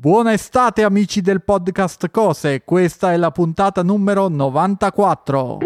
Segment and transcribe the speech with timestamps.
[0.00, 5.58] Buona estate amici del podcast Cose, questa è la puntata numero 94.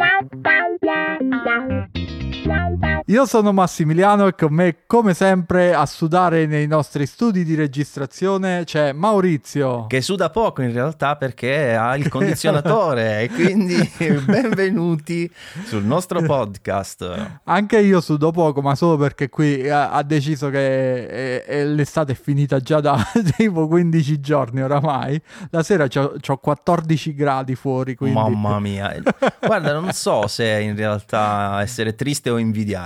[3.07, 8.63] Io sono Massimiliano e con me, come sempre, a sudare nei nostri studi di registrazione
[8.65, 9.87] c'è Maurizio.
[9.89, 13.91] Che suda poco in realtà perché ha il condizionatore e quindi
[14.25, 15.29] benvenuti
[15.65, 17.41] sul nostro podcast.
[17.43, 22.15] Anche io sudo poco, ma solo perché qui ha, deciso che è, è, l'estate è
[22.15, 23.05] finita già da
[23.37, 25.21] tipo 15 giorni oramai.
[25.51, 27.97] La sera ho 14 gradi fuori.
[27.97, 28.17] Quindi...
[28.17, 28.95] Mamma mia.
[29.45, 32.39] Guarda, non so se in realtà essere triste o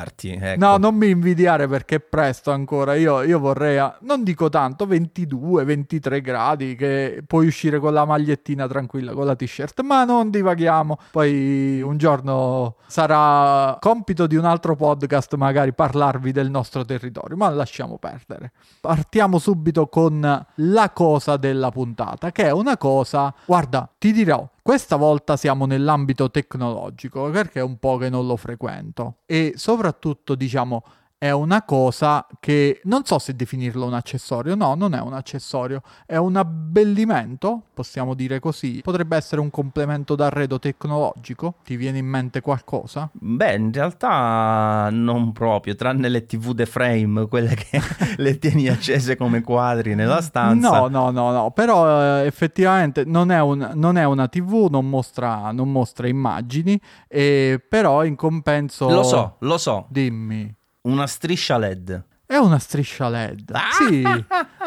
[0.06, 0.38] invidiarti.
[0.40, 0.64] Ecco.
[0.64, 2.94] No, non mi invidiare perché è presto ancora.
[2.94, 8.66] Io, io vorrei, non dico tanto, 22, 23 gradi, che puoi uscire con la magliettina
[8.66, 10.98] tranquilla, con la t-shirt, ma non divaghiamo.
[11.10, 17.48] Poi un giorno sarà compito di un altro podcast magari parlarvi del nostro territorio, ma
[17.50, 18.52] lasciamo perdere.
[18.80, 24.96] Partiamo subito con la cosa della puntata, che è una cosa, guarda, ti dirò, questa
[24.96, 29.18] volta siamo nell'ambito tecnologico perché è un po' che non lo frequento.
[29.24, 30.82] E soprattutto diciamo
[31.26, 35.82] è una cosa che non so se definirlo un accessorio, no, non è un accessorio,
[36.06, 38.80] è un abbellimento, possiamo dire così.
[38.82, 41.56] Potrebbe essere un complemento d'arredo tecnologico?
[41.64, 43.10] Ti viene in mente qualcosa?
[43.12, 47.80] Beh, in realtà non proprio, tranne le TV The Frame, quelle che
[48.16, 50.70] le tieni accese come quadri nella stanza.
[50.70, 54.88] No, no, no, no, però eh, effettivamente non è, un, non è, una TV, non
[54.88, 58.88] mostra, non mostra immagini, e, però in compenso...
[58.88, 59.86] Lo so, lo so.
[59.88, 60.54] Dimmi.
[60.86, 62.04] Una striscia LED.
[62.26, 63.50] È una striscia LED.
[63.52, 63.70] Ah!
[63.72, 64.02] Sì,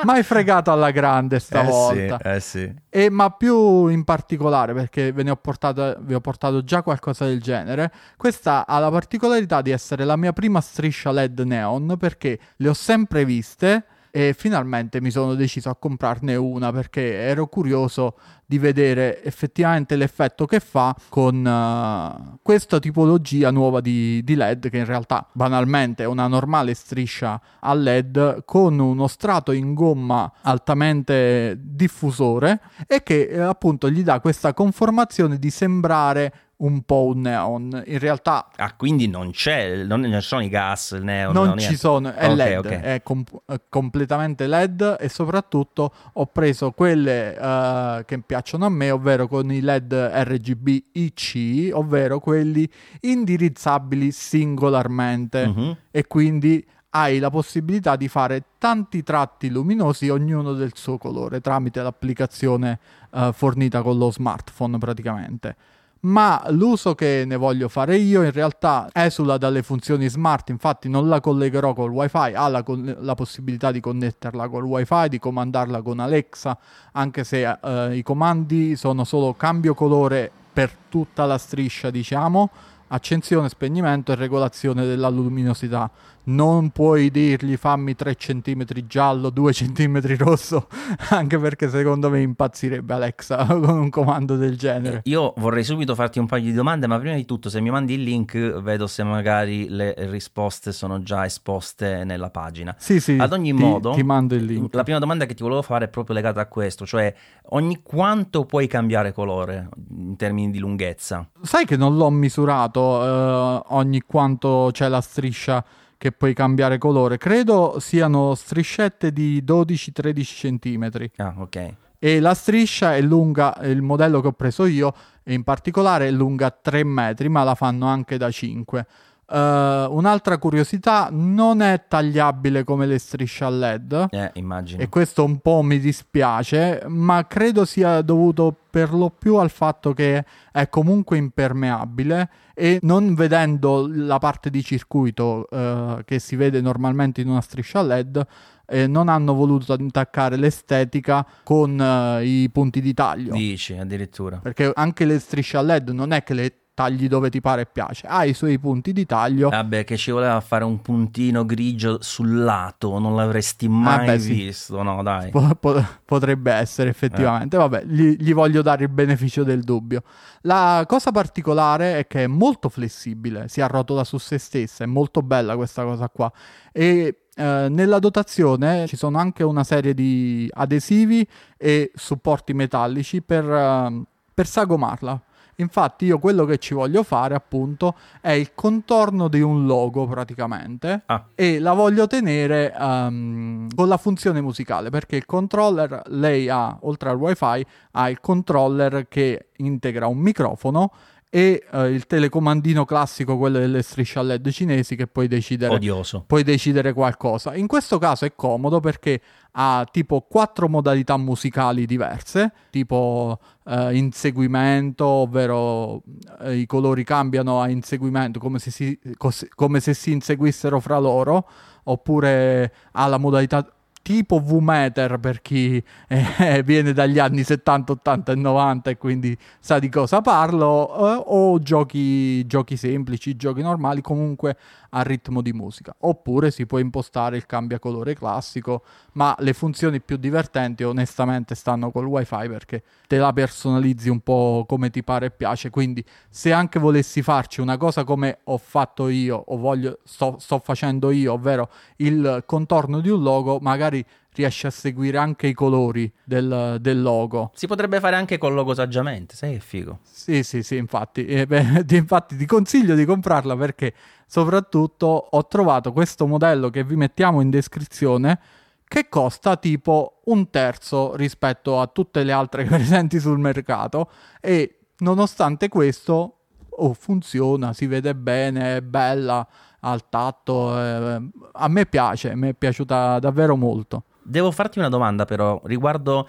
[0.04, 2.18] mai fregato alla grande stavolta.
[2.18, 2.76] Eh sì, eh sì.
[2.90, 7.26] E, ma più in particolare, perché ve ne ho portato, vi ho portato già qualcosa
[7.26, 12.40] del genere, questa ha la particolarità di essere la mia prima striscia LED neon, perché
[12.58, 18.16] le ho sempre viste e finalmente mi sono deciso a comprarne una perché ero curioso
[18.46, 24.78] di vedere effettivamente l'effetto che fa con uh, questa tipologia nuova di, di, LED che
[24.80, 31.60] in realtà banalmente è una normale striscia a LED con uno strato in gomma altamente
[31.62, 37.84] diffusore e che eh, appunto gli dà questa conformazione di sembrare un po' un neon.
[37.86, 38.50] In realtà...
[38.56, 41.34] Ah, quindi non c'è, non, non sono i gas, il neon.
[41.34, 42.82] Non, non ci sono, è okay, LED, okay.
[42.82, 43.24] è com-
[43.70, 49.62] completamente LED e soprattutto ho preso quelle uh, che piacciono a me, ovvero con i
[49.62, 52.70] LED RGB IC, ovvero quelli
[53.02, 55.76] indirizzabili singolarmente uh-huh.
[55.92, 61.82] e quindi hai la possibilità di fare tanti tratti luminosi, ognuno del suo colore, tramite
[61.82, 62.80] l'applicazione
[63.12, 65.56] uh, fornita con lo smartphone praticamente
[66.02, 71.10] ma l'uso che ne voglio fare io in realtà esula dalle funzioni smart, infatti non
[71.10, 72.64] la collegherò col wifi, ha la,
[73.00, 76.58] la possibilità di connetterla col wifi, di comandarla con Alexa,
[76.94, 82.50] anche se eh, i comandi sono solo cambio colore per tutta la striscia, diciamo,
[82.88, 85.90] accensione, spegnimento e regolazione della luminosità
[86.30, 90.68] non puoi dirgli fammi 3 cm giallo, 2 cm rosso,
[91.10, 95.02] anche perché secondo me impazzirebbe Alexa con un comando del genere.
[95.06, 97.94] Io vorrei subito farti un paio di domande, ma prima di tutto se mi mandi
[97.94, 102.76] il link vedo se magari le risposte sono già esposte nella pagina.
[102.78, 103.18] Sì, sì.
[103.20, 104.74] Ad ogni ti, modo, ti mando il link.
[104.74, 107.14] La prima domanda che ti volevo fare è proprio legata a questo, cioè
[107.50, 111.28] ogni quanto puoi cambiare colore in termini di lunghezza?
[111.42, 115.64] Sai che non l'ho misurato eh, ogni quanto c'è la striscia
[116.00, 117.18] che puoi cambiare colore.
[117.18, 120.24] Credo siano striscette di 12-13
[120.58, 121.10] cm.
[121.18, 121.74] Ah, ok.
[122.00, 124.94] E la striscia è lunga, il modello che ho preso io,
[125.26, 128.88] in particolare è lunga 3 metri, ma la fanno anche da 5.
[129.32, 134.08] Uh, un'altra curiosità, non è tagliabile come le strisce a LED.
[134.10, 134.82] Eh, immagino.
[134.82, 139.94] E questo un po' mi dispiace, ma credo sia dovuto per lo più al fatto
[139.94, 146.60] che è comunque impermeabile e non vedendo la parte di circuito uh, che si vede
[146.60, 148.26] normalmente in una striscia LED,
[148.66, 153.34] eh, non hanno voluto attaccare l'estetica con uh, i punti di taglio.
[153.34, 154.38] Dici addirittura.
[154.38, 157.66] Perché anche le strisce a LED non è che le tagli dove ti pare e
[157.66, 159.50] piace, ha i suoi punti di taglio.
[159.50, 164.78] Vabbè, che ci voleva fare un puntino grigio sul lato, non l'avresti mai Vabbè, visto,
[164.78, 164.84] sì.
[164.84, 165.30] no dai.
[165.30, 167.60] Po- po- potrebbe essere effettivamente, eh.
[167.60, 170.04] vabbè, gli, gli voglio dare il beneficio del dubbio.
[170.44, 175.22] La cosa particolare è che è molto flessibile, si arrotola su se stessa, è molto
[175.22, 176.32] bella questa cosa qua.
[176.72, 181.28] E eh, nella dotazione ci sono anche una serie di adesivi
[181.58, 184.02] e supporti metallici per, uh,
[184.34, 185.24] per sagomarla
[185.60, 191.04] Infatti io quello che ci voglio fare appunto è il contorno di un logo praticamente
[191.06, 191.26] ah.
[191.36, 197.10] e la voglio tenere um, con la funzione musicale perché il controller lei ha oltre
[197.10, 200.92] al wifi ha il controller che integra un microfono
[201.32, 206.24] e uh, il telecomandino classico, quello delle strisce a LED cinesi, che puoi decidere, Odioso.
[206.26, 207.56] puoi decidere qualcosa.
[207.56, 209.22] In questo caso è comodo perché
[209.52, 216.02] ha tipo quattro modalità musicali diverse, tipo uh, inseguimento, ovvero
[216.40, 220.98] uh, i colori cambiano a inseguimento come se, si, cos- come se si inseguissero fra
[220.98, 221.48] loro,
[221.84, 223.68] oppure ha la modalità
[224.10, 229.78] tipo V-Meter per chi eh, viene dagli anni 70, 80 e 90 e quindi sa
[229.78, 234.58] di cosa parlo, eh, o giochi, giochi semplici, giochi normali, comunque
[234.90, 235.96] a ritmo di musica.
[236.00, 238.84] Oppure si può impostare il cambiacolore classico,
[239.14, 244.66] ma le funzioni più divertenti onestamente stanno col wifi perché te la personalizzi un po'
[244.68, 245.70] come ti pare e piace.
[245.70, 250.58] Quindi se anche volessi farci una cosa come ho fatto io o voglio, sto, sto
[250.58, 253.99] facendo io, ovvero il contorno di un logo, magari
[254.34, 257.52] riesci a seguire anche i colori del, del, logo.
[257.54, 260.00] Si potrebbe fare anche col logo saggiamente, sai che figo.
[260.04, 261.26] Sì, sì, sì, infatti.
[261.26, 263.94] Eh, beh, infatti ti consiglio di comprarla perché
[264.26, 268.40] soprattutto ho trovato questo modello che vi mettiamo in descrizione
[268.88, 274.10] che costa tipo un terzo rispetto a tutte le altre presenti sul mercato
[274.42, 279.48] e nonostante questo oh, funziona, si vede bene, è bella
[279.82, 281.22] al tatto, eh,
[281.54, 284.04] a me piace, mi è piaciuta davvero molto.
[284.22, 286.28] Devo farti una domanda però riguardo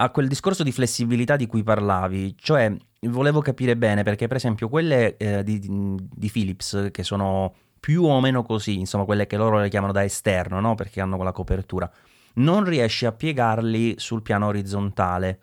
[0.00, 4.68] a quel discorso di flessibilità di cui parlavi, cioè volevo capire bene perché per esempio
[4.68, 9.58] quelle eh, di, di, Philips che sono più o meno così, insomma quelle che loro
[9.58, 10.74] le chiamano da esterno, no?
[10.74, 11.90] perché hanno quella copertura,
[12.34, 15.40] non riesci a piegarli sul piano orizzontale.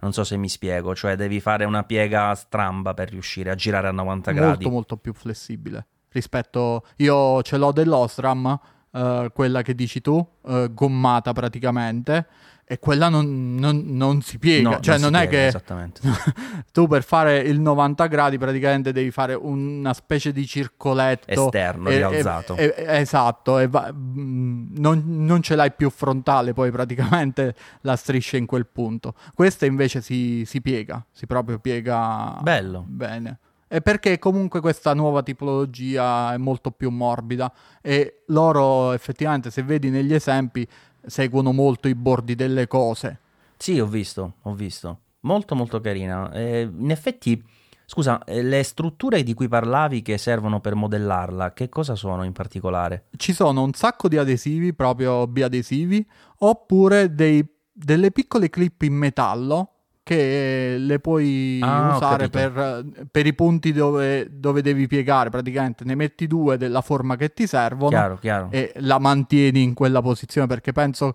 [0.00, 3.88] Non so se mi spiego, cioè devi fare una piega stramba per riuscire a girare
[3.88, 4.64] a 90 molto, gradi.
[4.64, 6.86] Molto molto più flessibile rispetto...
[6.96, 8.58] Io ce l'ho dell'Ostram,
[8.90, 12.26] uh, quella che dici tu, uh, gommata praticamente,
[12.66, 14.70] e quella non, non, non si piega.
[14.70, 15.92] No, cioè, non, non è piega, che
[16.72, 21.96] tu per fare il 90 gradi praticamente devi fare una specie di circoletto esterno e,
[21.96, 22.56] rialzato.
[22.56, 27.96] E, e, esatto, e va, mm, non, non, ce l'hai più frontale poi praticamente la
[27.96, 29.14] striscia in quel punto.
[29.34, 32.82] Questa invece si, si piega, si proprio piega Bello.
[32.86, 33.38] bene.
[33.68, 39.90] E perché comunque questa nuova tipologia è molto più morbida e loro effettivamente se vedi
[39.90, 40.66] negli esempi
[41.06, 43.20] seguono molto i bordi delle cose.
[43.56, 45.00] Sì, ho visto, ho visto.
[45.20, 46.30] Molto molto carina.
[46.32, 47.42] Eh, in effetti,
[47.86, 52.32] scusa, eh, le strutture di cui parlavi che servono per modellarla, che cosa sono in
[52.32, 53.06] particolare?
[53.16, 56.06] Ci sono un sacco di adesivi, proprio biadesivi,
[56.38, 59.73] oppure dei, delle piccole clip in metallo
[60.04, 65.94] che le puoi ah, usare per, per, i punti dove, dove, devi piegare, praticamente ne
[65.94, 68.48] metti due della forma che ti servono chiaro, chiaro.
[68.50, 71.14] e la mantieni in quella posizione perché penso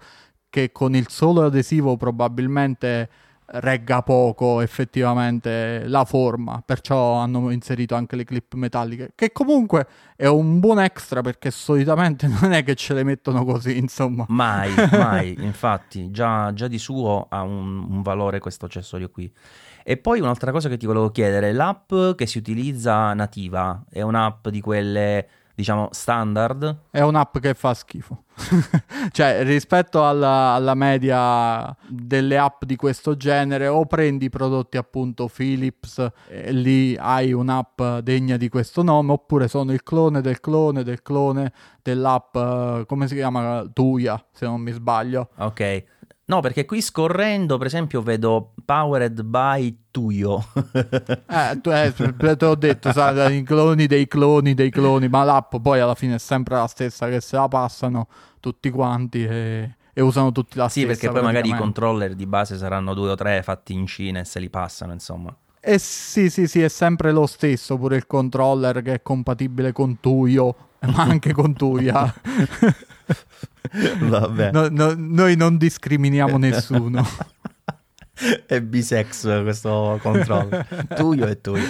[0.50, 3.10] che con il solo adesivo probabilmente
[3.52, 10.28] regga poco effettivamente la forma, perciò hanno inserito anche le clip metalliche, che comunque è
[10.28, 14.26] un buon extra perché solitamente non è che ce le mettono così, insomma.
[14.28, 19.32] Mai, mai, infatti, già, già, di suo ha un, un valore questo accessorio qui.
[19.84, 24.48] E poi un'altra cosa che ti volevo chiedere, l'app che si utilizza nativa è un'app
[24.50, 25.28] di quelle
[25.60, 26.84] diciamo standard.
[26.90, 28.24] È un'app che fa schifo.
[29.12, 36.10] cioè, rispetto alla, alla, media delle app di questo genere, o prendi prodotti appunto Philips
[36.30, 41.02] e lì hai un'app degna di questo nome, oppure sono il clone del clone del
[41.02, 41.52] clone
[41.82, 42.38] dell'app,
[42.86, 43.70] come si chiama?
[43.74, 45.32] Tuya, se non mi sbaglio.
[45.40, 45.84] Ok.
[46.30, 50.46] No, perché qui scorrendo, per esempio, vedo Powered by Tuyo.
[51.26, 55.56] eh, tu, eh, te l'ho detto, sai, i cloni dei cloni dei cloni, ma l'app
[55.60, 58.08] poi alla fine è sempre la stessa, che se la passano
[58.40, 60.94] tutti quanti e, e usano tutti la sì, stessa.
[60.94, 64.20] Sì, perché poi magari i controller di base saranno due o tre fatti in Cina
[64.20, 65.36] e se li passano, insomma.
[65.60, 70.00] Eh sì, sì, sì, è sempre lo stesso, pure il controller che è compatibile con
[70.00, 70.56] Tuyo,
[70.94, 72.14] ma anche con Tuya.
[73.72, 74.52] Vabbè.
[74.52, 77.06] No, no, noi non discriminiamo nessuno.
[78.46, 80.66] è bisex questo controllo.
[80.96, 81.64] tuyo e tuyo.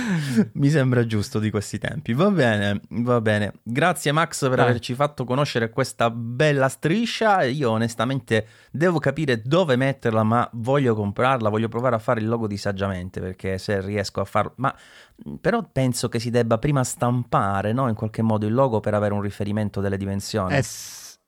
[0.53, 2.13] Mi sembra giusto di questi tempi.
[2.13, 3.53] Va bene, va bene.
[3.63, 4.63] Grazie Max per eh.
[4.63, 7.43] averci fatto conoscere questa bella striscia.
[7.43, 12.47] Io onestamente devo capire dove metterla, ma voglio comprarla, voglio provare a fare il logo
[12.47, 14.53] di saggiamente perché se riesco a farlo...
[14.55, 14.75] Ma
[15.39, 17.89] però penso che si debba prima stampare, no?
[17.89, 20.55] In qualche modo il logo per avere un riferimento delle dimensioni.
[20.55, 20.63] Eh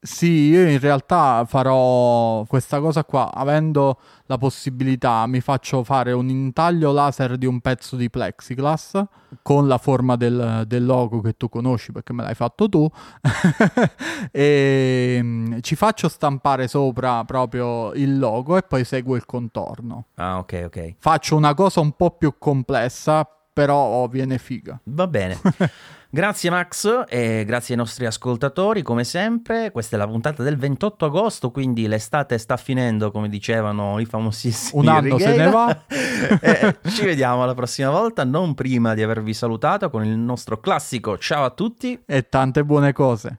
[0.04, 6.28] Sì, io in realtà farò questa cosa qua, avendo la possibilità, mi faccio fare un
[6.28, 9.00] intaglio laser di un pezzo di plexiglass
[9.44, 12.90] con la forma del, del logo che tu conosci perché me l'hai fatto tu
[14.32, 20.06] e mm, ci faccio stampare sopra proprio il logo e poi seguo il contorno.
[20.16, 20.94] Ah, ok, ok.
[20.98, 24.80] Faccio una cosa un po' più complessa, però oh, viene figa.
[24.86, 25.40] Va bene.
[26.14, 29.72] Grazie Max e grazie ai nostri ascoltatori come sempre.
[29.72, 34.82] Questa è la puntata del 28 agosto, quindi l'estate sta finendo come dicevano i famosissimi
[34.82, 35.32] Un anno Righeira.
[35.32, 35.82] se ne va.
[36.42, 41.18] Eh, ci vediamo la prossima volta, non prima di avervi salutato con il nostro classico
[41.18, 43.36] ciao a tutti e tante buone cose.